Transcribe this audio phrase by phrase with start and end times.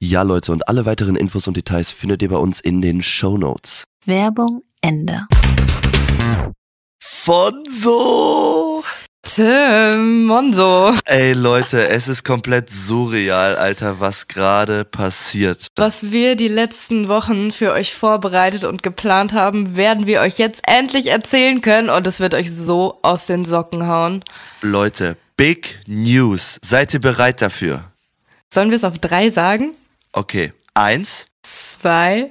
[0.00, 3.36] Ja, Leute, und alle weiteren Infos und Details findet ihr bei uns in den Show
[3.36, 3.82] Notes.
[4.04, 5.26] Werbung Ende.
[7.02, 8.84] Von so.
[9.22, 10.92] Tim Monso.
[11.04, 15.66] Ey Leute, es ist komplett surreal, Alter, was gerade passiert.
[15.74, 20.62] Was wir die letzten Wochen für euch vorbereitet und geplant haben, werden wir euch jetzt
[20.64, 24.22] endlich erzählen können und es wird euch so aus den Socken hauen.
[24.62, 26.58] Leute, Big News.
[26.62, 27.90] Seid ihr bereit dafür?
[28.54, 29.74] Sollen wir es auf drei sagen?
[30.18, 30.52] Okay.
[30.74, 31.26] Eins.
[31.42, 32.30] Zwei,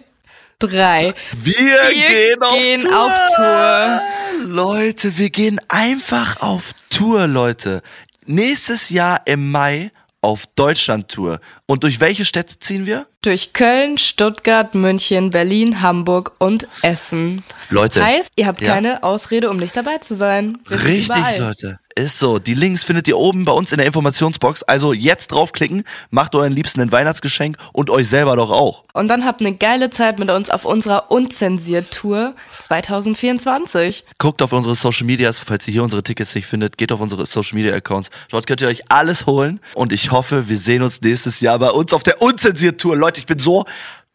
[0.60, 1.14] drei.
[1.32, 3.02] Wir, Wir gehen, auf, gehen Tour.
[3.02, 4.02] auf Tour.
[4.46, 7.82] Leute, wir gehen einfach auf Tour, Leute.
[8.26, 11.40] Nächstes Jahr im Mai auf Deutschland-Tour.
[11.66, 13.08] Und durch welche Städte ziehen wir?
[13.28, 17.44] Durch Köln, Stuttgart, München, Berlin, Hamburg und Essen.
[17.70, 18.02] Leute.
[18.02, 18.72] Heißt, ihr habt Ja.
[18.74, 20.60] keine Ausrede, um nicht dabei zu sein.
[20.70, 21.38] Richtig, überall.
[21.38, 21.80] Leute.
[21.96, 22.38] Ist so.
[22.38, 24.62] Die Links findet ihr oben bei uns in der Informationsbox.
[24.64, 28.84] Also jetzt draufklicken, macht euren Liebsten ein Weihnachtsgeschenk und euch selber doch auch.
[28.94, 34.04] Und dann habt eine geile Zeit mit uns auf unserer Unzensiert-Tour 2024.
[34.20, 37.26] Guckt auf unsere Social Medias, falls ihr hier unsere Tickets nicht findet, geht auf unsere
[37.26, 38.12] Social Media Accounts.
[38.30, 39.60] Dort könnt ihr euch alles holen.
[39.74, 42.96] Und ich hoffe, wir sehen uns nächstes Jahr bei uns auf der Unzensiert Tour.
[43.18, 43.66] Leute, ich bin so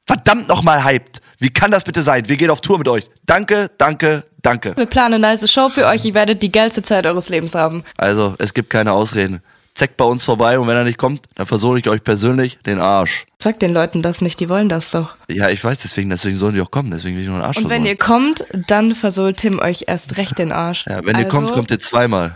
[0.06, 1.20] verdammt nochmal hyped.
[1.38, 2.28] Wie kann das bitte sein?
[2.28, 3.10] Wir gehen auf Tour mit euch.
[3.26, 4.76] Danke, danke, danke.
[4.76, 6.04] Wir planen eine nice Show für euch.
[6.04, 7.82] Ihr werdet die geilste Zeit eures Lebens haben.
[7.96, 9.40] Also, es gibt keine Ausreden.
[9.74, 12.78] Zeckt bei uns vorbei und wenn er nicht kommt, dann versuche ich euch persönlich den
[12.78, 13.24] Arsch.
[13.38, 15.16] Sag den Leuten das nicht, die wollen das doch.
[15.28, 16.90] Ja, ich weiß, deswegen, deswegen sollen die auch kommen.
[16.90, 17.86] Deswegen will ich nur einen Arsch Und wenn versohlen.
[17.86, 20.84] ihr kommt, dann versohlt Tim euch erst recht den Arsch.
[20.86, 22.34] Ja, wenn ihr also, kommt, kommt ihr zweimal.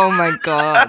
[0.00, 0.88] Oh mein Gott.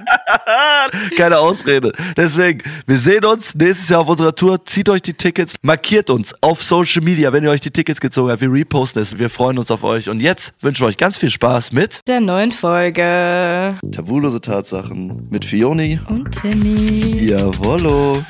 [1.17, 1.93] Keine Ausrede.
[2.15, 4.63] Deswegen, wir sehen uns nächstes Jahr auf unserer Tour.
[4.65, 8.29] Zieht euch die Tickets, markiert uns auf Social Media, wenn ihr euch die Tickets gezogen
[8.29, 8.41] habt.
[8.41, 9.17] Wir reposten es.
[9.17, 10.09] Wir freuen uns auf euch.
[10.09, 13.75] Und jetzt wünschen wir euch ganz viel Spaß mit Der neuen Folge.
[13.91, 15.99] Tabulose Tatsachen mit Fioni.
[16.07, 17.29] Und Timmy.
[17.29, 18.23] Jawollo.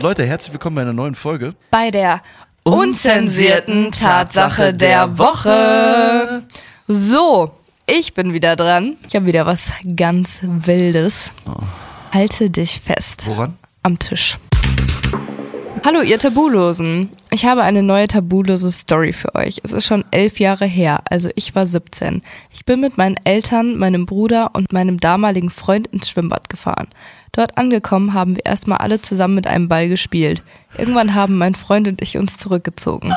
[0.00, 1.52] Leute, herzlich willkommen bei einer neuen Folge.
[1.70, 2.22] Bei der
[2.70, 6.44] unzensierten Tatsache der Woche.
[6.86, 7.52] So,
[7.86, 8.96] ich bin wieder dran.
[9.06, 11.32] Ich habe wieder was ganz Wildes.
[12.12, 13.26] Halte dich fest.
[13.26, 13.56] Woran?
[13.82, 14.38] Am Tisch.
[15.84, 17.10] Hallo, ihr Tabulosen.
[17.30, 19.60] Ich habe eine neue tabulose Story für euch.
[19.62, 22.20] Es ist schon elf Jahre her, also ich war 17.
[22.52, 26.88] Ich bin mit meinen Eltern, meinem Bruder und meinem damaligen Freund ins Schwimmbad gefahren.
[27.32, 30.42] Dort angekommen haben wir erstmal alle zusammen mit einem Ball gespielt.
[30.76, 33.14] Irgendwann haben mein Freund und ich uns zurückgezogen.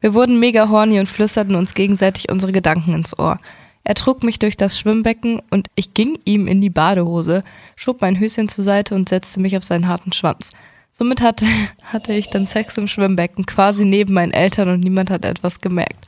[0.00, 3.38] Wir wurden mega horny und flüsterten uns gegenseitig unsere Gedanken ins Ohr.
[3.82, 7.44] Er trug mich durch das Schwimmbecken und ich ging ihm in die Badehose,
[7.76, 10.50] schob mein Höschen zur Seite und setzte mich auf seinen harten Schwanz.
[10.90, 11.46] Somit hatte,
[11.84, 16.04] hatte ich dann Sex im Schwimmbecken, quasi neben meinen Eltern und niemand hat etwas gemerkt.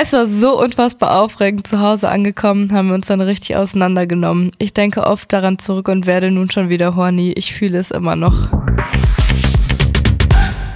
[0.00, 1.66] Es war so unfassbar aufregend.
[1.66, 4.50] Zu Hause angekommen, haben wir uns dann richtig auseinandergenommen.
[4.58, 7.32] Ich denke oft daran zurück und werde nun schon wieder horny.
[7.36, 8.48] Ich fühle es immer noch.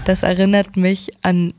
[0.05, 1.53] das erinnert mich an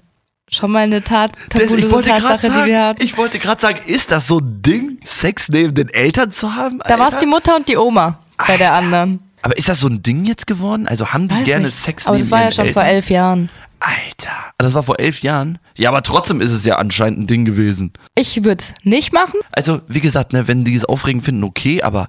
[0.51, 3.03] schon mal eine Tat, tabulose Tatsache, die sagen, wir hatten.
[3.03, 6.79] ich wollte gerade sagen, ist das so ein Ding, Sex neben den Eltern zu haben?
[6.87, 7.25] Da war es Alter?
[7.25, 8.17] die Mutter und die Oma
[8.47, 8.83] bei der Alter.
[8.85, 9.19] anderen.
[9.43, 10.87] Aber ist das so ein Ding jetzt geworden?
[10.87, 11.77] Also haben die Weiß gerne nicht.
[11.77, 12.81] Sex Aber neben das war ja schon Eltern?
[12.81, 13.49] vor elf Jahren.
[13.79, 15.57] Alter, das war vor elf Jahren.
[15.77, 17.93] Ja, aber trotzdem ist es ja anscheinend ein Ding gewesen.
[18.15, 19.39] Ich würde es nicht machen.
[19.51, 22.07] Also, wie gesagt, ne, wenn die es aufregend finden, okay, aber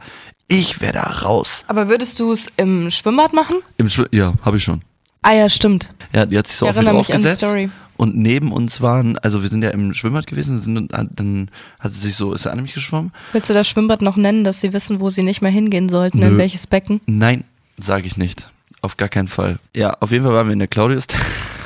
[0.48, 1.64] ich wäre da raus.
[1.68, 3.56] Aber würdest du es im Schwimmbad machen?
[3.76, 4.80] Im Schw ja, habe ich schon.
[5.22, 5.92] Ah ja, stimmt.
[6.12, 7.28] Ja, die hat sich so Ich erinnere mich an die.
[7.28, 7.70] Story.
[7.96, 12.00] Und neben uns waren, also wir sind ja im Schwimmbad gewesen, sind, dann hat sie
[12.00, 13.12] sich so, ist er an mich geschwommen?
[13.32, 16.20] Willst du das Schwimmbad noch nennen, dass sie wissen, wo sie nicht mehr hingehen sollten,
[16.20, 16.28] Nö.
[16.28, 17.02] in welches Becken?
[17.06, 17.44] Nein,
[17.78, 18.48] sage ich nicht.
[18.80, 19.58] Auf gar keinen Fall.
[19.76, 21.06] Ja, auf jeden Fall waren wir in der Claudius.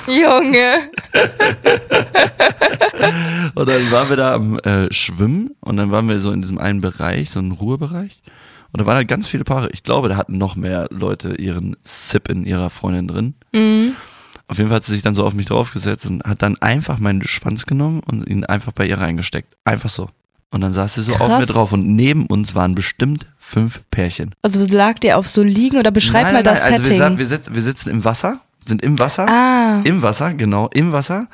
[0.06, 0.91] Junge.
[3.55, 6.59] Und dann waren wir da am äh, Schwimmen und dann waren wir so in diesem
[6.59, 8.23] einen Bereich, so einem Ruhebereich.
[8.73, 9.69] Und da waren halt ganz viele Paare.
[9.73, 13.95] Ich glaube, da hatten noch mehr Leute ihren Sip in ihrer Freundin drin.
[14.49, 16.99] Auf jeden Fall hat sie sich dann so auf mich draufgesetzt und hat dann einfach
[16.99, 19.55] meinen Schwanz genommen und ihn einfach bei ihr reingesteckt.
[19.65, 20.09] Einfach so.
[20.50, 21.47] Und dann saß sie so auf Krass.
[21.47, 24.35] mir drauf und neben uns waren bestimmt fünf Pärchen.
[24.43, 26.99] Also lag dir auf so liegen oder beschreib Nein, mal nein, das nein, also Setting.
[27.00, 29.26] Wir, sa- wir, sitzen, wir sitzen im Wasser, sind im Wasser.
[29.28, 31.26] ah, Im Wasser, genau, im Wasser.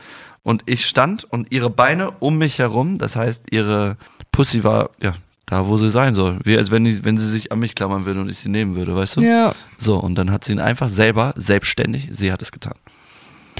[0.42, 3.96] Und ich stand und ihre Beine um mich herum, das heißt, ihre
[4.32, 5.12] Pussy war, ja,
[5.46, 6.38] da, wo sie sein soll.
[6.44, 8.74] Wie als wenn, die, wenn sie sich an mich klammern würde und ich sie nehmen
[8.76, 9.20] würde, weißt du?
[9.20, 12.74] ja, So, und dann hat sie ihn einfach selber, selbstständig, sie hat es getan.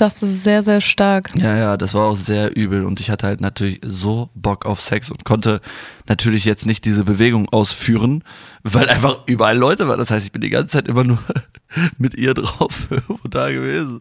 [0.01, 1.31] Das ist sehr, sehr stark.
[1.39, 4.81] Ja, ja, das war auch sehr übel und ich hatte halt natürlich so Bock auf
[4.81, 5.61] Sex und konnte
[6.09, 8.25] natürlich jetzt nicht diese Bewegung ausführen,
[8.63, 9.99] weil einfach überall Leute waren.
[9.99, 11.19] Das heißt, ich bin die ganze Zeit immer nur
[11.99, 14.01] mit ihr drauf irgendwo da gewesen.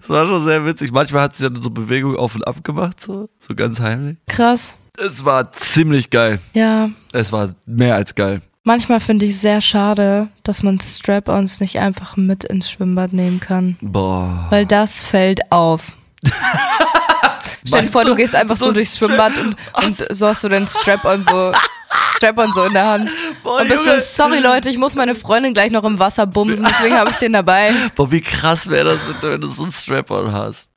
[0.00, 0.92] Das war schon sehr witzig.
[0.92, 4.16] Manchmal hat sie dann so Bewegungen auf und ab gemacht, so, so ganz heimlich.
[4.26, 4.74] Krass.
[4.98, 6.40] Es war ziemlich geil.
[6.54, 8.40] Ja, Es war mehr als geil.
[8.66, 13.76] Manchmal finde ich sehr schade, dass man Strap-ons nicht einfach mit ins Schwimmbad nehmen kann.
[13.80, 14.46] Boah.
[14.50, 15.96] Weil das fällt auf.
[17.64, 20.48] Stell dir vor, du gehst einfach so so durchs Schwimmbad und, und so hast du
[20.48, 21.52] den Strap-on so,
[22.16, 23.10] Strap-on so in der Hand.
[23.42, 24.00] Boah, Und bist Junge.
[24.00, 27.16] so, sorry Leute, ich muss meine Freundin gleich noch im Wasser bumsen, deswegen habe ich
[27.16, 27.72] den dabei.
[27.96, 30.68] Boah, wie krass wäre das, wenn du- wenn du so ein Strap-on hast.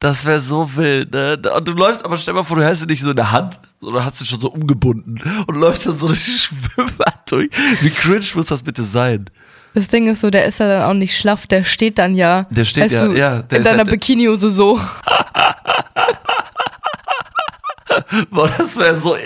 [0.00, 1.38] Das wäre so wild, ne?
[1.56, 3.58] Und du läufst, aber stell mal vor, du hast ihn nicht so in der Hand,
[3.80, 5.14] sondern hast ihn schon so umgebunden
[5.46, 7.50] und läufst dann so durch das Schwimmbad durch.
[7.80, 9.30] Wie cringe muss das bitte sein?
[9.74, 12.46] Das Ding ist so, der ist ja dann auch nicht schlaff, der steht dann ja.
[12.50, 14.78] Der steht ja, du, ja, der in deiner halt- Bikini-Hose so.
[18.30, 19.16] Boah, das wäre so.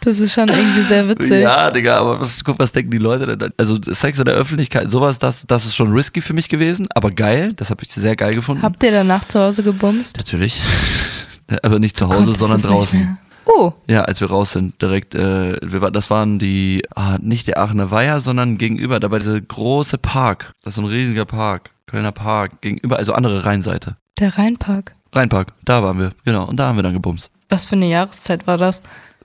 [0.00, 1.42] Das ist schon irgendwie sehr witzig.
[1.42, 3.38] Ja, Digga, aber was, guck, was denken die Leute denn?
[3.38, 3.52] dann?
[3.58, 7.10] Also Sex in der Öffentlichkeit, sowas, das, das ist schon risky für mich gewesen, aber
[7.10, 8.62] geil, das habe ich sehr geil gefunden.
[8.62, 10.16] Habt ihr danach zu Hause gebumst?
[10.16, 10.62] Natürlich.
[11.62, 13.18] aber nicht zu Hause, Konntest sondern draußen.
[13.50, 17.46] Oh, Ja, als wir raus sind, direkt, äh, wir, war- das waren die, ah, nicht
[17.46, 20.52] der Aachener Weiher, sondern gegenüber, dabei dieser große Park.
[20.62, 23.96] Das ist so ein riesiger Park, Kölner Park, gegenüber, also andere Rheinseite.
[24.20, 24.94] der Rheinpark.
[25.14, 27.30] Rheinpark, da waren wir, genau, und da haben wir dann gebumst.
[27.48, 28.82] Was für eine Jahreszeit war das?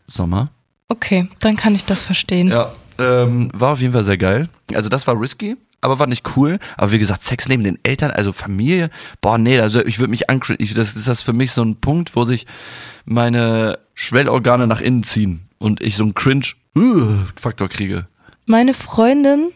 [0.08, 0.50] Sommer.
[0.88, 2.48] Okay, dann kann ich das verstehen.
[2.50, 4.48] Ja, ähm, war auf jeden Fall sehr geil.
[4.74, 6.60] Also das war risky, aber war nicht cool.
[6.78, 8.90] Aber wie gesagt, Sex neben den Eltern, also Familie,
[9.22, 12.16] boah, nee, also ich würde mich ankr- Das ist das für mich so ein Punkt,
[12.16, 12.46] wo sich
[13.06, 18.08] meine Schwellorgane nach innen ziehen und ich so einen Cringe-Faktor kriege.
[18.46, 19.52] Meine Freundin,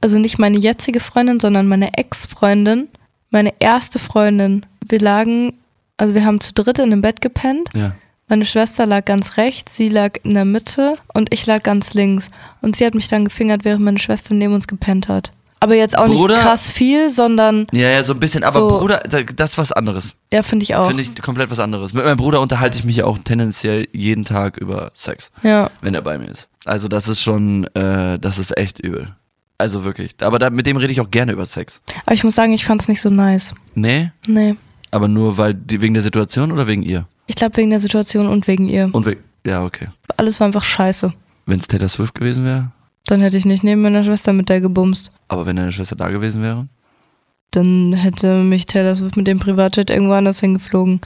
[0.00, 2.88] also nicht meine jetzige Freundin, sondern meine Ex-Freundin,
[3.30, 5.54] meine erste Freundin, wir lagen,
[5.96, 7.68] also wir haben zu dritt in einem Bett gepennt.
[7.74, 7.94] Ja.
[8.28, 12.30] Meine Schwester lag ganz rechts, sie lag in der Mitte und ich lag ganz links.
[12.62, 15.32] Und sie hat mich dann gefingert, während meine Schwester neben uns gepennt hat.
[15.62, 18.68] Aber jetzt auch Bruder- nicht krass viel, sondern Ja, ja, so ein bisschen, aber So.
[18.78, 20.14] Bruder, da- das ist was anderes.
[20.32, 20.88] ja, finde ich auch.
[20.88, 21.92] Finde ich komplett was anderes.
[21.92, 25.70] Mit meinem Bruder unterhalte ich mich ja auch tendenziell jeden Tag über Sex, ja.
[25.80, 26.48] wenn er bei mir ist.
[26.64, 29.14] Also das ist schon, äh, das ist echt übel.
[29.58, 30.16] Also wirklich.
[30.22, 31.80] Aber da, mit dem rede ich auch gerne über Sex.
[32.04, 33.54] Aber ich muss sagen, ich fand's nicht so nice.
[33.76, 34.56] Nee, Nee.
[34.90, 37.06] aber nur weil die, wegen der Situation oder wegen ihr?
[37.28, 38.90] Ich glaube wegen der Situation und wegen ihr.
[38.92, 39.86] Und wegen, ja, okay.
[40.16, 41.12] Alles war einfach scheiße.
[41.46, 42.72] Wenn es Taylor Swift gewesen wäre,
[43.12, 45.10] Dann hätte ich nicht neben meiner Schwester mit der gebumst.
[45.28, 46.66] aber wenn deine Schwester da gewesen wäre?
[47.50, 51.02] Dann hätte mich Taylor Swift mit dem Privatjet irgendwo anders hingeflogen.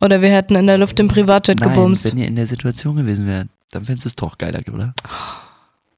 [0.00, 2.10] Oder wir hätten in der Luft im Privatjet gebumst.
[2.10, 4.92] wenn ihr in der Situation gewesen wärt, dann fändest du es doch geiler, oder?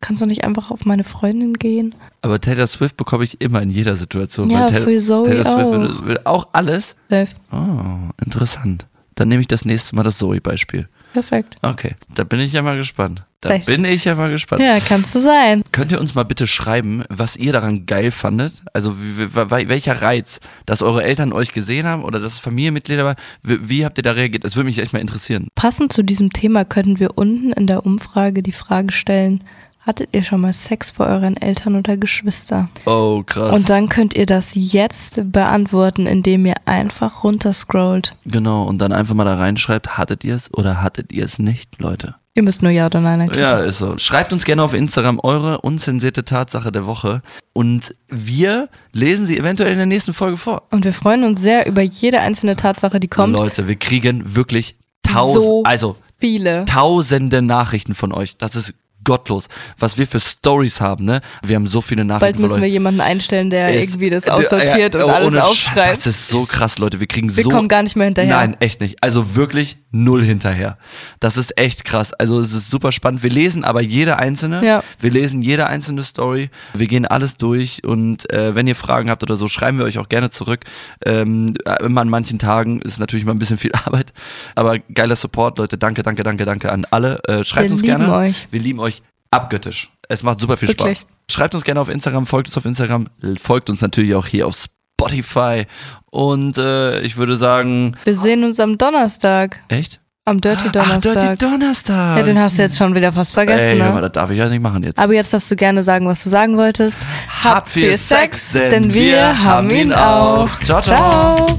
[0.02, 1.94] Kannst du nicht einfach auf meine Freundin gehen?
[2.20, 4.50] Aber Taylor Swift bekomme ich immer in jeder Situation.
[4.50, 5.72] Ja, Taylor, für Zoe Taylor Swift auch.
[5.72, 6.94] will, will auch alles.
[7.08, 7.30] Safe.
[7.52, 8.86] Oh, interessant.
[9.14, 10.90] Dann nehme ich das nächste Mal das Zoe-Beispiel.
[11.18, 11.56] Perfekt.
[11.62, 13.24] Okay, da bin ich ja mal gespannt.
[13.40, 13.66] Da Vielleicht.
[13.66, 14.62] bin ich ja mal gespannt.
[14.62, 15.64] Ja, kannst du sein.
[15.72, 18.62] Könnt ihr uns mal bitte schreiben, was ihr daran geil fandet?
[18.72, 23.16] Also wie, welcher Reiz, dass eure Eltern euch gesehen haben oder dass Familienmitglieder waren?
[23.42, 24.44] Wie, wie habt ihr da reagiert?
[24.44, 25.48] Das würde mich echt mal interessieren.
[25.56, 29.42] Passend zu diesem Thema könnten wir unten in der Umfrage die Frage stellen,
[29.88, 32.68] Hattet ihr schon mal Sex vor euren Eltern oder Geschwister?
[32.84, 33.54] Oh, krass.
[33.54, 38.14] Und dann könnt ihr das jetzt beantworten, indem ihr einfach runterscrollt.
[38.26, 41.80] Genau, und dann einfach mal da reinschreibt, hattet ihr es oder hattet ihr es nicht,
[41.80, 42.16] Leute?
[42.34, 43.60] Ihr müsst nur Ja oder Nein erklären.
[43.60, 43.96] Ja, ist so.
[43.96, 47.22] Schreibt uns gerne auf Instagram eure unzensierte Tatsache der Woche
[47.54, 50.64] und wir lesen sie eventuell in der nächsten Folge vor.
[50.70, 53.38] Und wir freuen uns sehr über jede einzelne Tatsache, die kommt.
[53.38, 56.66] Leute, wir kriegen wirklich tausend, So also Viele.
[56.66, 58.36] tausende Nachrichten von euch.
[58.36, 58.74] Das ist
[59.08, 59.48] gottlos,
[59.78, 61.20] was wir für Stories haben, ne?
[61.42, 64.94] Wir haben so viele Nachrichten Bald müssen wir jemanden einstellen, der Es- irgendwie das aussortiert
[64.94, 65.96] ja, und alles ohne Sch- aufschreibt.
[65.96, 67.00] Das ist so krass, Leute.
[67.00, 67.48] Wir kriegen Wir so.
[67.50, 68.36] kommen gar nicht mehr hinterher.
[68.36, 69.02] Nein, echt nicht.
[69.02, 70.76] Also wirklich null hinterher.
[71.20, 72.12] Das ist echt krass.
[72.12, 73.22] Also es ist super spannend.
[73.22, 74.62] Wir lesen aber jede einzelne.
[74.64, 74.82] Ja.
[75.00, 76.50] Wir lesen jede einzelne Story.
[76.74, 79.96] Wir gehen alles durch und äh, wenn ihr Fragen habt oder so, schreiben wir euch
[79.98, 80.64] auch gerne zurück.
[81.06, 84.12] Ähm, immer an manchen Tagen ist natürlich mal ein bisschen viel Arbeit,
[84.54, 85.78] aber geiler Support, Leute.
[85.78, 87.20] Danke, danke, danke, danke an alle.
[87.26, 88.12] Äh, schreibt Wir uns gerne.
[88.12, 88.46] euch.
[88.50, 88.97] Wir lieben euch
[89.30, 89.90] abgöttisch.
[90.08, 90.98] Es macht super viel Wirklich.
[90.98, 91.06] Spaß.
[91.30, 93.08] Schreibt uns gerne auf Instagram, folgt uns auf Instagram,
[93.40, 94.56] folgt uns natürlich auch hier auf
[94.98, 95.66] Spotify.
[96.10, 99.60] Und äh, ich würde sagen, Wir sehen uns am Donnerstag.
[99.68, 100.00] echt?
[100.24, 101.14] Am Dirty Ach, Donnerstag.
[101.14, 102.18] Dirty Donnerstag.
[102.18, 104.00] ja, den hast du jetzt schon wieder fast vergessen, Ey, hör mal, ne?
[104.02, 104.98] das darf ich ja nicht machen jetzt.
[104.98, 106.98] Aber jetzt darfst du gerne sagen, was du sagen wolltest.
[107.42, 110.50] Habt viel Sex, denn wir haben ihn auch.
[110.60, 111.46] Ciao, ciao.
[111.46, 111.58] ciao.